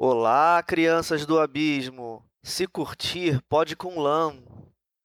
Olá, 0.00 0.62
crianças 0.62 1.26
do 1.26 1.40
abismo! 1.40 2.24
Se 2.44 2.68
curtir, 2.68 3.42
pode 3.48 3.74
com 3.74 3.98
lã. 3.98 4.32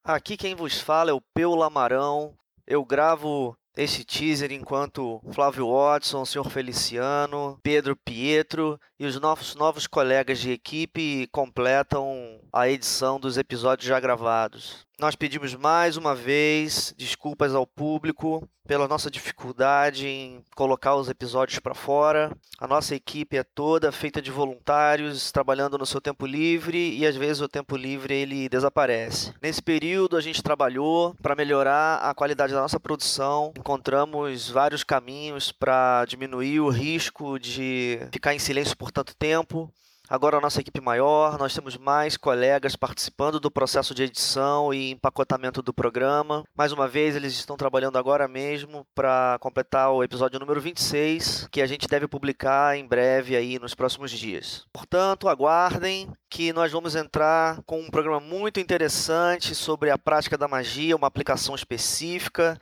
Aqui 0.04 0.38
quem 0.38 0.54
vos 0.54 0.80
fala 0.80 1.10
é 1.10 1.14
o 1.14 1.20
Peu 1.34 1.56
Lamarão. 1.56 2.38
Eu 2.68 2.86
gravo 2.86 3.58
esse 3.76 4.06
teaser 4.06 4.52
enquanto 4.52 5.20
Flávio 5.32 5.72
Watson, 5.72 6.24
Sr. 6.24 6.48
Feliciano, 6.48 7.58
Pedro 7.64 7.96
Pietro 8.06 8.80
e 9.00 9.08
os 9.08 9.20
nossos 9.20 9.56
novos 9.56 9.88
colegas 9.88 10.38
de 10.38 10.52
equipe 10.52 11.28
completam 11.32 12.40
a 12.54 12.70
edição 12.70 13.20
dos 13.20 13.36
episódios 13.36 13.88
já 13.88 14.00
gravados. 14.00 14.86
Nós 15.00 15.16
pedimos 15.16 15.56
mais 15.56 15.98
uma 15.98 16.14
vez 16.14 16.94
desculpas 16.96 17.56
ao 17.56 17.66
público 17.66 18.48
pela 18.66 18.88
nossa 18.88 19.10
dificuldade 19.10 20.08
em 20.08 20.46
colocar 20.56 20.96
os 20.96 21.10
episódios 21.10 21.60
para 21.60 21.74
fora. 21.74 22.32
A 22.60 22.68
nossa 22.68 22.96
equipe 22.96 23.36
é 23.36 23.44
toda 23.44 23.92
feita 23.92 24.22
de 24.22 24.30
voluntários 24.30 25.32
trabalhando 25.32 25.80
no 25.80 25.86
seu 25.86 26.00
tempo 26.00 26.28
livre 26.28 26.96
e 26.96 27.08
às 27.08 27.16
vezes 27.16 27.42
o 27.42 27.50
tempo 27.50 27.76
livre 27.76 28.14
ele 28.14 28.48
desaparece. 28.48 29.34
Nesse 29.42 29.64
período 29.64 30.16
a 30.16 30.22
gente 30.22 30.44
trabalhou 30.44 31.16
para 31.22 31.36
melhorar 31.36 31.98
a 31.98 32.14
qualidade 32.14 32.54
da 32.54 32.62
nossa 32.62 32.80
produção. 32.80 33.52
Encontramos 33.58 34.50
vários 34.50 34.84
caminhos 34.84 35.52
para 35.52 36.06
diminuir 36.06 36.60
o 36.60 36.70
risco 36.70 37.40
de 37.40 38.00
ficar 38.12 38.36
em 38.36 38.40
silêncio 38.40 38.78
por 38.78 38.92
tanto 38.92 39.16
tempo. 39.16 39.74
Agora 40.10 40.38
a 40.38 40.42
nossa 40.42 40.60
equipe 40.60 40.82
maior, 40.82 41.40
nós 41.40 41.54
temos 41.54 41.78
mais 41.78 42.18
colegas 42.18 42.76
participando 42.76 43.40
do 43.40 43.50
processo 43.50 43.96
de 43.96 44.04
edição 44.04 44.74
e 44.74 44.92
empacotamento 44.92 45.62
do 45.62 45.74
programa. 45.74 46.44
Mais 46.54 46.74
uma 46.74 46.90
vez, 46.90 47.16
eles 47.16 47.32
estão 47.34 47.56
trabalhando 47.56 47.98
agora 47.98 48.28
mesmo 48.28 48.86
para 48.94 49.38
completar 49.40 49.94
o 49.94 50.04
episódio 50.04 50.42
número 50.42 50.60
26, 50.60 51.48
que 51.50 51.62
a 51.62 51.66
gente 51.66 51.88
deve 51.88 52.06
publicar 52.06 52.78
em 52.78 52.86
breve 52.86 53.38
aí 53.38 53.58
nos 53.58 53.74
próximos 53.74 54.12
dias. 54.12 54.66
Portanto, 54.74 55.30
aguardem 55.30 56.12
que 56.30 56.52
nós 56.52 56.70
vamos 56.70 56.96
entrar 56.96 57.64
com 57.66 57.80
um 57.80 57.90
programa 57.90 58.20
muito 58.20 58.60
interessante 58.60 59.56
sobre 59.56 59.90
a 59.90 59.98
prática 59.98 60.38
da 60.38 60.50
magia, 60.50 60.98
uma 60.98 61.08
aplicação 61.08 61.56
específica 61.56 62.60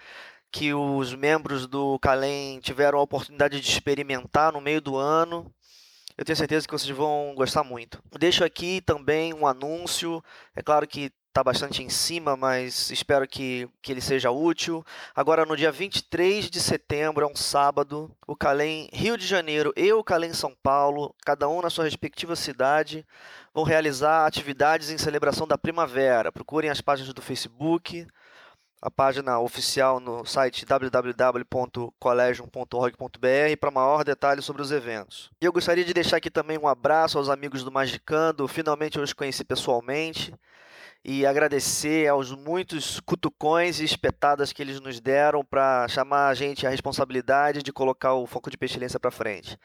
que 0.52 0.76
os 0.76 1.16
membros 1.16 1.66
do 1.66 1.98
Calem 2.00 2.60
tiveram 2.60 3.00
a 3.00 3.04
oportunidade 3.04 3.60
de 3.60 3.68
experimentar 3.68 4.54
no 4.54 4.62
meio 4.62 4.80
do 4.80 4.96
ano 4.96 5.52
eu 6.22 6.26
tenho 6.26 6.38
certeza 6.38 6.68
que 6.68 6.72
vocês 6.72 6.96
vão 6.96 7.34
gostar 7.36 7.64
muito. 7.64 8.00
Deixo 8.20 8.44
aqui 8.44 8.80
também 8.80 9.34
um 9.34 9.48
anúncio. 9.48 10.24
É 10.56 10.62
claro 10.62 10.88
que 10.88 11.12
está 11.30 11.44
bastante 11.44 11.82
em 11.82 11.90
cima, 11.90 12.38
mas 12.38 12.92
espero 12.92 13.28
que, 13.28 13.68
que 13.82 13.92
ele 13.92 14.02
seja 14.02 14.30
útil. 14.30 14.86
Agora, 15.16 15.48
no 15.48 15.58
dia 15.58 15.72
23 15.72 16.48
de 16.48 16.60
setembro, 16.60 17.26
é 17.26 17.28
um 17.28 17.36
sábado, 17.36 18.16
o 18.28 18.36
Calem 18.36 18.88
Rio 18.94 19.18
de 19.18 19.26
Janeiro 19.26 19.74
e 19.76 19.92
o 19.94 20.04
Calem 20.04 20.32
São 20.32 20.56
Paulo, 20.62 21.16
cada 21.26 21.50
um 21.50 21.60
na 21.60 21.72
sua 21.72 21.86
respectiva 21.86 22.36
cidade, 22.36 23.04
vão 23.52 23.64
realizar 23.64 24.28
atividades 24.28 24.92
em 24.92 25.00
celebração 25.00 25.48
da 25.48 25.58
primavera. 25.58 26.32
Procurem 26.32 26.70
as 26.70 26.82
páginas 26.82 27.16
do 27.16 27.22
Facebook, 27.24 28.06
a 28.82 28.90
página 28.90 29.40
oficial 29.40 30.00
no 30.00 30.26
site 30.26 30.66
www.collegium.org.br 30.66 33.58
para 33.60 33.70
maior 33.70 34.04
detalhe 34.04 34.42
sobre 34.42 34.64
os 34.64 34.72
eventos. 34.72 35.30
E 35.40 35.46
eu 35.46 35.54
gostaria 35.54 35.86
de 35.86 35.94
deixar 35.94 36.18
aqui 36.18 36.32
também 36.32 36.58
um 36.58 36.68
abraço 36.68 37.20
aos 37.20 37.30
amigos 37.30 37.64
do 37.64 37.72
Magicando, 37.72 38.48
finalmente 38.48 38.98
eu 38.98 39.04
os 39.04 39.14
conheci 39.14 39.44
pessoalmente, 39.44 40.34
e 41.06 41.24
agradecer 41.26 42.08
aos 42.08 42.32
muitos 42.32 43.00
cutucões 43.02 43.80
e 43.80 43.86
espetadas 43.86 44.52
que 44.52 44.62
eles 44.62 44.80
nos 44.80 45.00
deram 45.00 45.46
para 45.46 45.88
chamar 45.88 46.30
a 46.30 46.34
gente 46.34 46.66
à 46.66 46.70
responsabilidade 46.70 47.62
de 47.62 47.72
colocar 47.72 48.16
o 48.16 48.26
foco 48.26 48.50
de 48.50 48.58
pestilência 48.58 49.00
para 49.00 49.12
frente. 49.12 49.58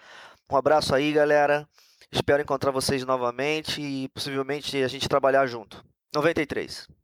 Um 0.51 0.57
abraço 0.57 0.95
aí, 0.95 1.13
galera. 1.13 1.67
Espero 2.13 2.43
encontrar 2.43 2.71
vocês 2.71 3.05
novamente 3.05 3.81
e 3.81 4.09
possivelmente 4.11 4.83
a 4.83 4.89
gente 4.89 5.09
trabalhar 5.09 5.47
junto. 5.47 5.83
93. 6.15 6.87